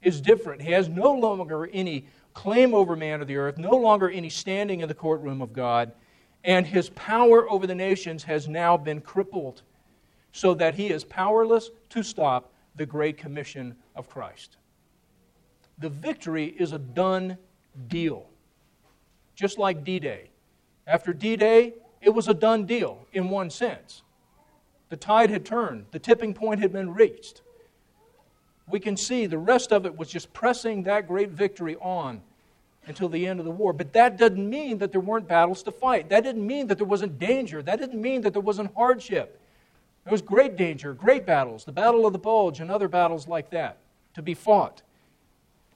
[0.00, 0.62] is different.
[0.62, 4.80] He has no longer any claim over man of the earth, no longer any standing
[4.80, 5.92] in the courtroom of God
[6.46, 9.62] and his power over the nations has now been crippled
[10.32, 14.56] so that he is powerless to stop the great commission of Christ.
[15.78, 17.36] The victory is a done
[17.88, 18.26] deal,
[19.34, 20.30] just like D Day.
[20.86, 24.02] After D Day, it was a done deal in one sense.
[24.88, 27.42] The tide had turned, the tipping point had been reached.
[28.68, 32.22] We can see the rest of it was just pressing that great victory on
[32.86, 33.72] until the end of the war.
[33.72, 36.08] But that doesn't mean that there weren't battles to fight.
[36.08, 37.62] That didn't mean that there wasn't danger.
[37.62, 39.40] That didn't mean that there wasn't hardship.
[40.04, 43.50] There was great danger, great battles, the Battle of the Bulge and other battles like
[43.50, 43.78] that
[44.14, 44.82] to be fought.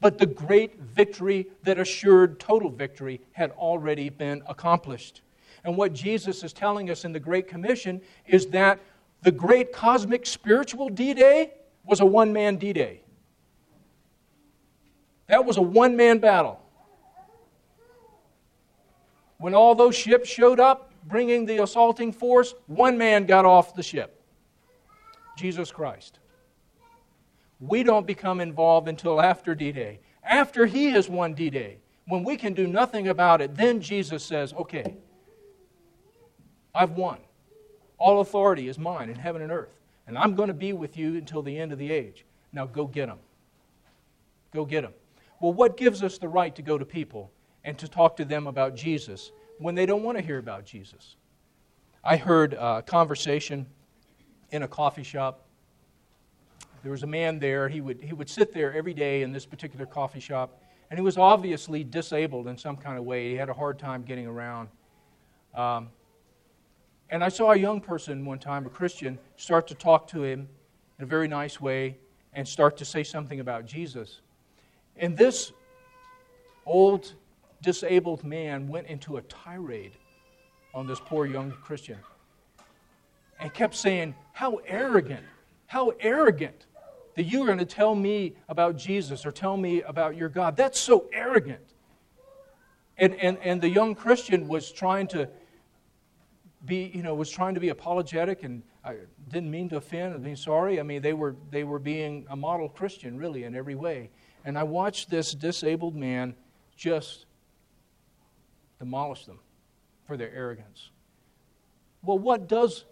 [0.00, 5.22] But the great victory that assured total victory had already been accomplished.
[5.64, 8.80] And what Jesus is telling us in the Great Commission is that
[9.22, 11.52] the great cosmic spiritual D Day
[11.84, 13.02] was a one man D Day.
[15.26, 16.60] That was a one man battle.
[19.38, 23.82] When all those ships showed up, bringing the assaulting force, one man got off the
[23.82, 24.16] ship
[25.36, 26.18] Jesus Christ.
[27.60, 30.00] We don't become involved until after D Day.
[30.24, 34.24] After he has won D Day, when we can do nothing about it, then Jesus
[34.24, 34.96] says, Okay,
[36.74, 37.18] I've won.
[37.98, 41.16] All authority is mine in heaven and earth, and I'm going to be with you
[41.16, 42.24] until the end of the age.
[42.52, 43.18] Now go get them.
[44.52, 44.94] Go get them.
[45.40, 47.30] Well, what gives us the right to go to people
[47.64, 51.16] and to talk to them about Jesus when they don't want to hear about Jesus.
[52.02, 53.66] I heard a conversation
[54.50, 55.46] in a coffee shop.
[56.82, 57.68] There was a man there.
[57.68, 61.04] He would, he would sit there every day in this particular coffee shop, and he
[61.04, 63.30] was obviously disabled in some kind of way.
[63.30, 64.68] He had a hard time getting around.
[65.54, 65.88] Um,
[67.10, 70.48] and I saw a young person one time, a Christian, start to talk to him
[70.98, 71.96] in a very nice way
[72.32, 74.20] and start to say something about Jesus.
[74.96, 75.52] And this
[76.64, 77.14] old
[77.62, 79.92] disabled man went into a tirade
[80.72, 81.98] on this poor young Christian
[83.40, 85.24] and kept saying, How arrogant,
[85.66, 86.66] how arrogant
[87.20, 90.56] that you are going to tell me about Jesus or tell me about your God.
[90.56, 91.60] That's so arrogant.
[92.96, 95.28] And, and, and the young Christian was trying to
[96.64, 98.96] be, you know, was trying to be apologetic and I
[99.28, 100.80] didn't mean to offend, I mean sorry.
[100.80, 104.08] I mean they were they were being a model Christian really in every way.
[104.46, 106.34] And I watched this disabled man
[106.74, 107.26] just
[108.78, 109.40] demolish them
[110.06, 110.88] for their arrogance.
[112.02, 112.86] Well, what does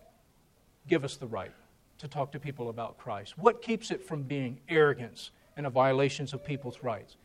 [0.87, 1.53] give us the right
[1.99, 3.39] to talk to people about Christ?
[3.39, 7.16] What keeps it from being arrogance and a violations of people's rights?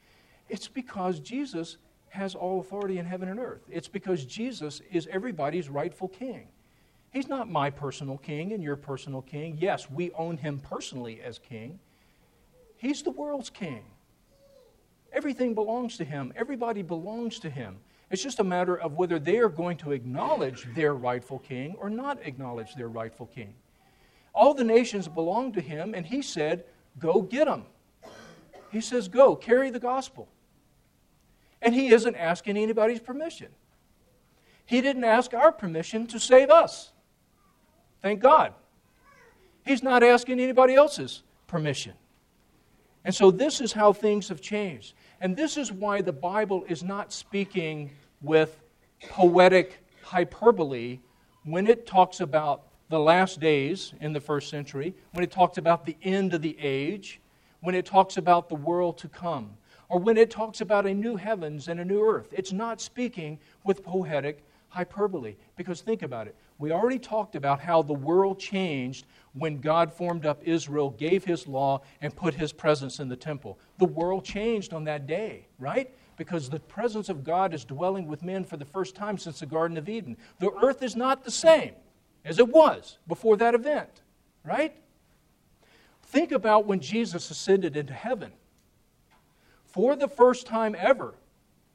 [0.50, 1.78] It's because Jesus
[2.10, 3.64] has all authority in heaven and earth.
[3.70, 6.47] It's because Jesus is everybody's rightful king.
[7.12, 9.58] He's not my personal king and your personal king.
[9.60, 11.80] Yes, we own him personally as king.
[12.78, 13.84] He's the world's king.
[15.12, 17.78] Everything belongs to him, everybody belongs to him.
[18.10, 21.89] It's just a matter of whether they are going to acknowledge their rightful king or
[21.89, 23.54] not acknowledge their rightful king.
[24.34, 26.66] All the nations belong to him, and he said,
[27.00, 27.66] Go get them.
[28.72, 30.28] He says, Go, carry the gospel.
[31.62, 33.50] And he isn't asking anybody's permission.
[34.66, 36.92] He didn't ask our permission to save us.
[38.02, 38.54] Thank God.
[39.66, 41.94] He's not asking anybody else's permission.
[43.06, 44.94] And so this is how things have changed.
[45.22, 48.60] And this is why the Bible is not speaking with
[49.10, 51.00] poetic hyperbole
[51.44, 55.86] when it talks about the last days in the first century, when it talks about
[55.86, 57.22] the end of the age,
[57.62, 59.52] when it talks about the world to come,
[59.90, 62.30] or when it talks about a new heavens and a new earth.
[62.32, 65.36] It's not speaking with poetic hyperbole.
[65.56, 66.36] Because think about it.
[66.58, 71.48] We already talked about how the world changed when God formed up Israel, gave his
[71.48, 73.60] law, and put his presence in the temple.
[73.78, 75.94] The world changed on that day, right?
[76.18, 79.46] Because the presence of God is dwelling with men for the first time since the
[79.46, 80.18] Garden of Eden.
[80.40, 81.74] The earth is not the same
[82.26, 84.01] as it was before that event,
[84.43, 84.74] right?
[86.03, 88.32] Think about when Jesus ascended into heaven.
[89.65, 91.15] For the first time ever,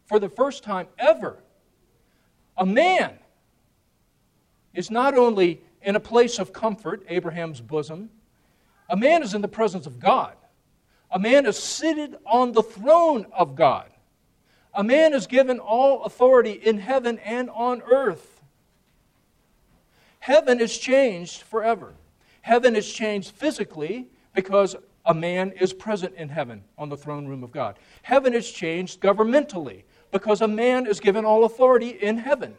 [0.06, 1.38] for the first time ever,
[2.56, 3.18] a man
[4.74, 8.10] is not only in a place of comfort, Abraham's bosom,
[8.88, 10.34] a man is in the presence of God.
[11.10, 13.90] A man is seated on the throne of God.
[14.74, 18.37] A man is given all authority in heaven and on earth.
[20.18, 21.94] Heaven is changed forever.
[22.42, 27.42] Heaven is changed physically because a man is present in heaven on the throne room
[27.42, 27.78] of God.
[28.02, 32.56] Heaven is changed governmentally because a man is given all authority in heaven.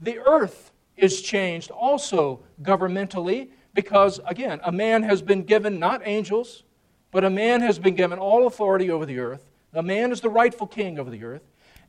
[0.00, 6.64] The earth is changed also governmentally because, again, a man has been given not angels,
[7.10, 9.50] but a man has been given all authority over the earth.
[9.72, 11.42] The man is the rightful king over the earth.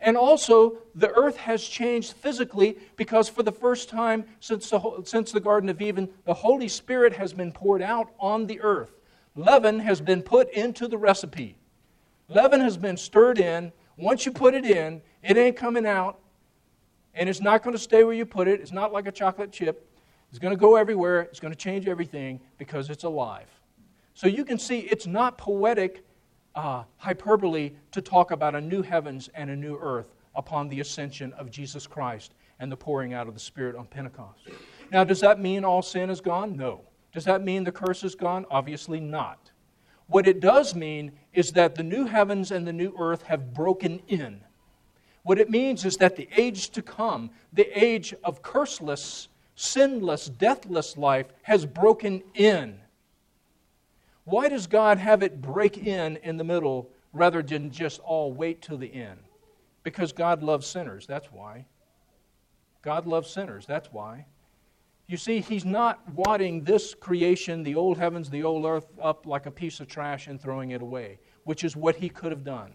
[0.04, 5.32] And also, the earth has changed physically because for the first time since the, since
[5.32, 8.92] the Garden of Eden, the Holy Spirit has been poured out on the earth.
[9.36, 11.56] Leaven has been put into the recipe.
[12.28, 13.72] Leaven has been stirred in.
[13.96, 16.20] Once you put it in, it ain't coming out
[17.16, 18.60] and it's not going to stay where you put it.
[18.60, 19.90] It's not like a chocolate chip.
[20.30, 21.22] It's going to go everywhere.
[21.22, 23.48] It's going to change everything because it's alive.
[24.16, 26.04] So you can see it's not poetic
[26.56, 31.34] uh, hyperbole to talk about a new heavens and a new earth upon the ascension
[31.34, 34.40] of Jesus Christ and the pouring out of the Spirit on Pentecost.
[34.92, 36.56] Now, does that mean all sin is gone?
[36.56, 36.82] No.
[37.14, 38.46] Does that mean the curse is gone?
[38.50, 39.52] Obviously not.
[40.08, 44.02] What it does mean is that the new heavens and the new earth have broken
[44.08, 44.42] in
[45.24, 50.98] what it means is that the age to come, the age of curseless, sinless, deathless
[50.98, 52.80] life, has broken in.
[54.26, 58.62] Why does God have it break in in the middle rather than just all wait
[58.62, 59.20] till the end?
[59.84, 61.66] Because God loves sinners, that's why.
[62.82, 64.26] God loves sinners, that's why.
[65.08, 69.46] You see, He's not wadding this creation, the old heavens, the old earth, up like
[69.46, 72.74] a piece of trash and throwing it away, which is what He could have done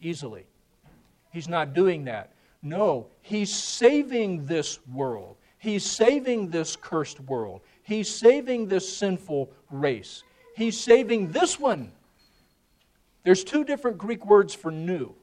[0.00, 0.46] easily.
[1.32, 2.34] He's not doing that.
[2.62, 5.36] No, he's saving this world.
[5.58, 7.62] He's saving this cursed world.
[7.82, 10.24] He's saving this sinful race.
[10.60, 11.90] He's saving this one.
[13.24, 15.14] There's two different Greek words for new.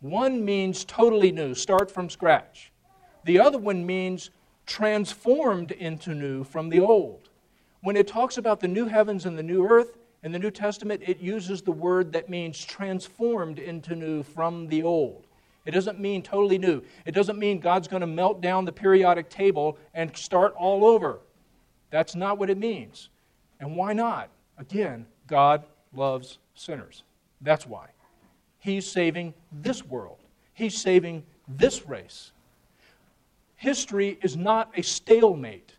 [0.00, 2.72] One means totally new, start from scratch.
[3.22, 4.30] The other one means
[4.66, 7.28] transformed into new from the old.
[7.82, 11.02] When it talks about the new heavens and the new earth in the New Testament,
[11.06, 15.28] it uses the word that means transformed into new from the old.
[15.66, 16.82] It doesn't mean totally new.
[17.06, 21.20] It doesn't mean God's going to melt down the periodic table and start all over.
[21.90, 23.08] That's not what it means.
[23.60, 24.30] And why not?
[24.58, 27.02] Again, God loves sinners.
[27.40, 27.88] That's why.
[28.58, 30.18] He's saving this world,
[30.54, 32.32] He's saving this race.
[33.56, 35.72] History is not a stalemate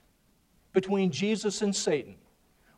[0.74, 2.16] between Jesus and Satan,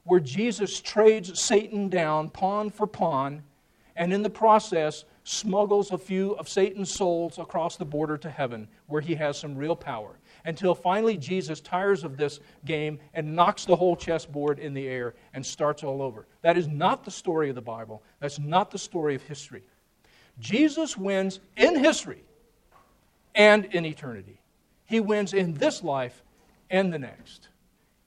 [0.04, 3.44] where Jesus trades Satan down pawn for pawn,
[3.96, 8.68] and in the process, smuggles a few of Satan's souls across the border to heaven,
[8.86, 10.18] where he has some real power.
[10.48, 15.14] Until finally Jesus tires of this game and knocks the whole chessboard in the air
[15.34, 16.26] and starts all over.
[16.42, 18.02] That is not the story of the Bible.
[18.22, 19.64] That's not the story of history.
[20.40, 22.24] Jesus wins in history
[23.36, 24.40] and in eternity.
[24.86, 26.24] He wins in this life
[26.70, 27.50] and the next.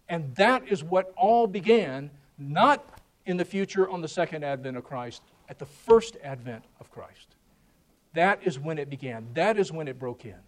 [0.09, 4.85] And that is what all began, not in the future on the second advent of
[4.85, 7.37] Christ, at the first advent of Christ.
[8.15, 9.29] That is when it began.
[9.35, 10.41] That is when it broke in.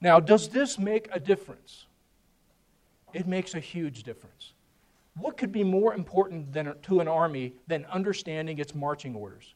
[0.00, 1.86] Now, does this make a difference?
[3.12, 4.52] It makes a huge difference.
[5.18, 9.54] What could be more important than, to an army than understanding its marching orders?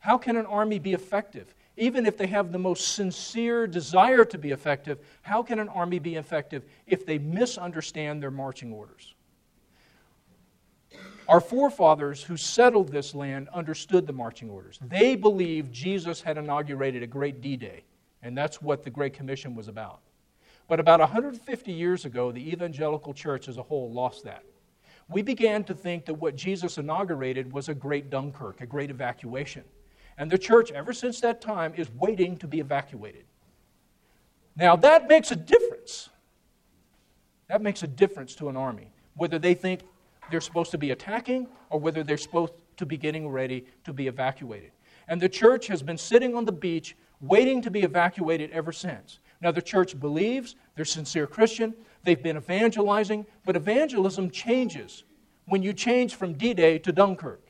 [0.00, 1.54] How can an army be effective?
[1.76, 5.98] Even if they have the most sincere desire to be effective, how can an army
[5.98, 9.14] be effective if they misunderstand their marching orders?
[11.28, 14.80] Our forefathers who settled this land understood the marching orders.
[14.82, 17.84] They believed Jesus had inaugurated a great D Day,
[18.22, 20.00] and that's what the Great Commission was about.
[20.68, 24.44] But about 150 years ago, the evangelical church as a whole lost that.
[25.08, 29.64] We began to think that what Jesus inaugurated was a great Dunkirk, a great evacuation.
[30.18, 33.24] And the church, ever since that time, is waiting to be evacuated.
[34.54, 36.10] Now, that makes a difference.
[37.48, 39.80] That makes a difference to an army, whether they think
[40.30, 44.06] they're supposed to be attacking or whether they're supposed to be getting ready to be
[44.06, 44.70] evacuated.
[45.08, 49.18] And the church has been sitting on the beach waiting to be evacuated ever since.
[49.40, 55.04] Now, the church believes, they're sincere Christian, they've been evangelizing, but evangelism changes
[55.46, 57.42] when you change from D Day to Dunkirk.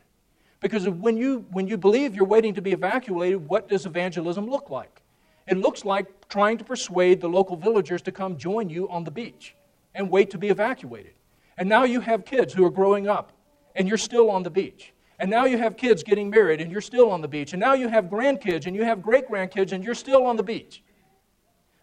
[0.60, 4.70] Because when you, when you believe you're waiting to be evacuated, what does evangelism look
[4.70, 5.02] like?
[5.48, 9.10] It looks like trying to persuade the local villagers to come join you on the
[9.10, 9.56] beach
[9.94, 11.14] and wait to be evacuated.
[11.58, 13.32] And now you have kids who are growing up
[13.74, 14.92] and you're still on the beach.
[15.20, 17.52] And now you have kids getting married and you're still on the beach.
[17.52, 20.42] And now you have grandkids and you have great grandkids and you're still on the
[20.42, 20.82] beach.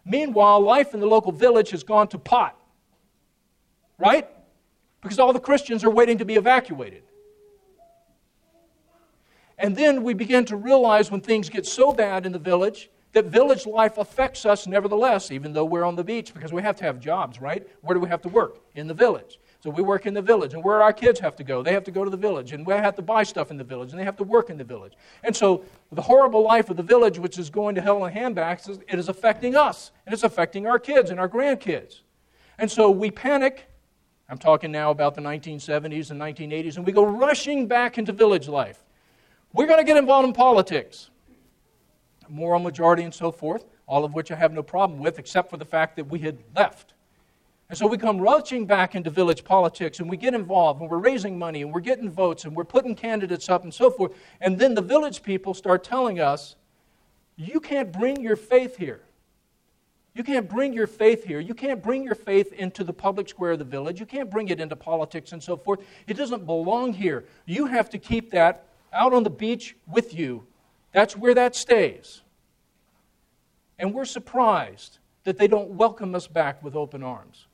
[0.04, 2.60] Meanwhile, life in the local village has gone to pot.
[3.96, 4.28] Right?
[5.00, 7.04] Because all the Christians are waiting to be evacuated.
[9.56, 13.26] And then we begin to realize when things get so bad in the village that
[13.26, 16.84] village life affects us nevertheless, even though we're on the beach, because we have to
[16.84, 17.66] have jobs, right?
[17.82, 18.58] Where do we have to work?
[18.74, 19.38] In the village.
[19.60, 21.82] So we work in the village, and where our kids have to go, they have
[21.84, 23.98] to go to the village, and we have to buy stuff in the village, and
[23.98, 24.92] they have to work in the village.
[25.24, 28.68] And so the horrible life of the village, which is going to hell in handbags,
[28.68, 32.02] it is affecting us, and it's affecting our kids and our grandkids.
[32.58, 33.68] And so we panic.
[34.28, 38.46] I'm talking now about the 1970s and 1980s, and we go rushing back into village
[38.46, 38.84] life.
[39.52, 41.10] We're going to get involved in politics,
[42.28, 45.56] moral majority and so forth, all of which I have no problem with, except for
[45.56, 46.94] the fact that we had left.
[47.68, 50.98] And so we come rushing back into village politics and we get involved and we're
[50.98, 54.12] raising money and we're getting votes and we're putting candidates up and so forth.
[54.40, 56.56] And then the village people start telling us,
[57.36, 59.02] you can't bring your faith here.
[60.14, 61.40] You can't bring your faith here.
[61.40, 64.00] You can't bring your faith into the public square of the village.
[64.00, 65.80] You can't bring it into politics and so forth.
[66.06, 67.26] It doesn't belong here.
[67.44, 70.46] You have to keep that out on the beach with you.
[70.92, 72.22] That's where that stays.
[73.78, 77.47] And we're surprised that they don't welcome us back with open arms.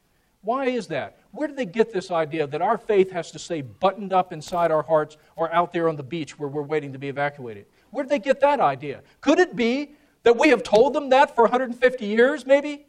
[0.45, 1.19] Why is that?
[1.33, 4.71] Where did they get this idea that our faith has to stay buttoned up inside
[4.71, 7.67] our hearts or out there on the beach where we're waiting to be evacuated?
[7.91, 9.03] Where did they get that idea?
[9.23, 9.93] Could it be
[10.23, 12.87] that we have told them that for 150 years, maybe?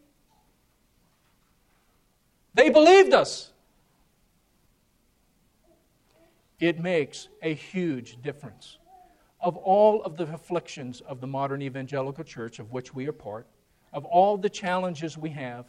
[2.54, 3.52] They believed us.
[6.60, 8.78] It makes a huge difference.
[9.40, 13.48] Of all of the afflictions of the modern evangelical church, of which we are part,
[13.94, 15.66] of all the challenges we have,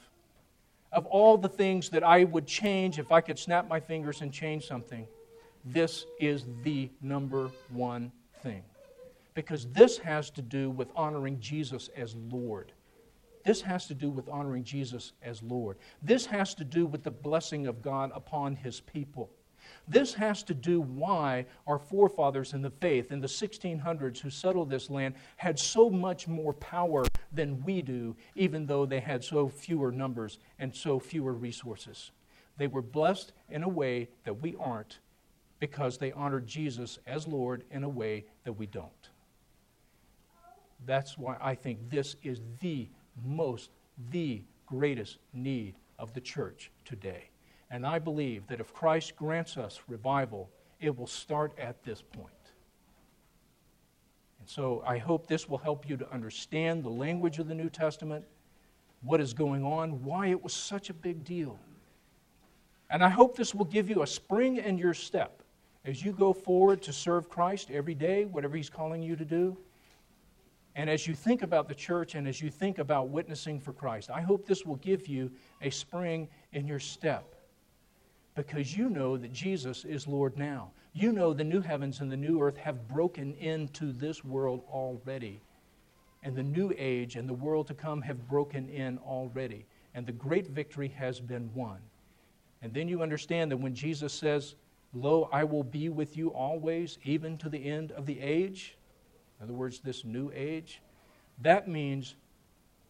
[0.96, 4.32] of all the things that I would change if I could snap my fingers and
[4.32, 5.06] change something,
[5.62, 8.10] this is the number one
[8.42, 8.62] thing.
[9.34, 12.72] Because this has to do with honoring Jesus as Lord.
[13.44, 15.76] This has to do with honoring Jesus as Lord.
[16.02, 19.30] This has to do with the blessing of God upon His people.
[19.88, 24.70] This has to do why our forefathers in the faith in the 1600s who settled
[24.70, 29.48] this land had so much more power than we do, even though they had so
[29.48, 32.10] fewer numbers and so fewer resources.
[32.56, 34.98] They were blessed in a way that we aren't
[35.58, 39.10] because they honored Jesus as Lord in a way that we don't.
[40.84, 42.88] That's why I think this is the
[43.24, 43.70] most,
[44.10, 47.30] the greatest need of the church today.
[47.70, 50.50] And I believe that if Christ grants us revival,
[50.80, 52.35] it will start at this point.
[54.46, 57.68] And so I hope this will help you to understand the language of the New
[57.68, 58.24] Testament,
[59.02, 61.58] what is going on, why it was such a big deal.
[62.88, 65.42] And I hope this will give you a spring in your step
[65.84, 69.56] as you go forward to serve Christ every day, whatever He's calling you to do.
[70.76, 74.10] And as you think about the church and as you think about witnessing for Christ,
[74.10, 75.28] I hope this will give you
[75.60, 77.34] a spring in your step
[78.36, 80.70] because you know that Jesus is Lord now.
[80.98, 85.42] You know the new heavens and the new earth have broken into this world already.
[86.22, 89.66] And the new age and the world to come have broken in already.
[89.94, 91.80] And the great victory has been won.
[92.62, 94.54] And then you understand that when Jesus says,
[94.94, 98.78] Lo, I will be with you always, even to the end of the age,
[99.38, 100.80] in other words, this new age,
[101.42, 102.14] that means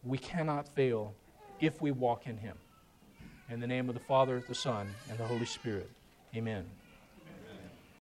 [0.05, 1.13] we cannot fail
[1.59, 2.55] if we walk in Him.
[3.49, 5.89] In the name of the Father, the Son, and the Holy Spirit.
[6.33, 6.63] Amen.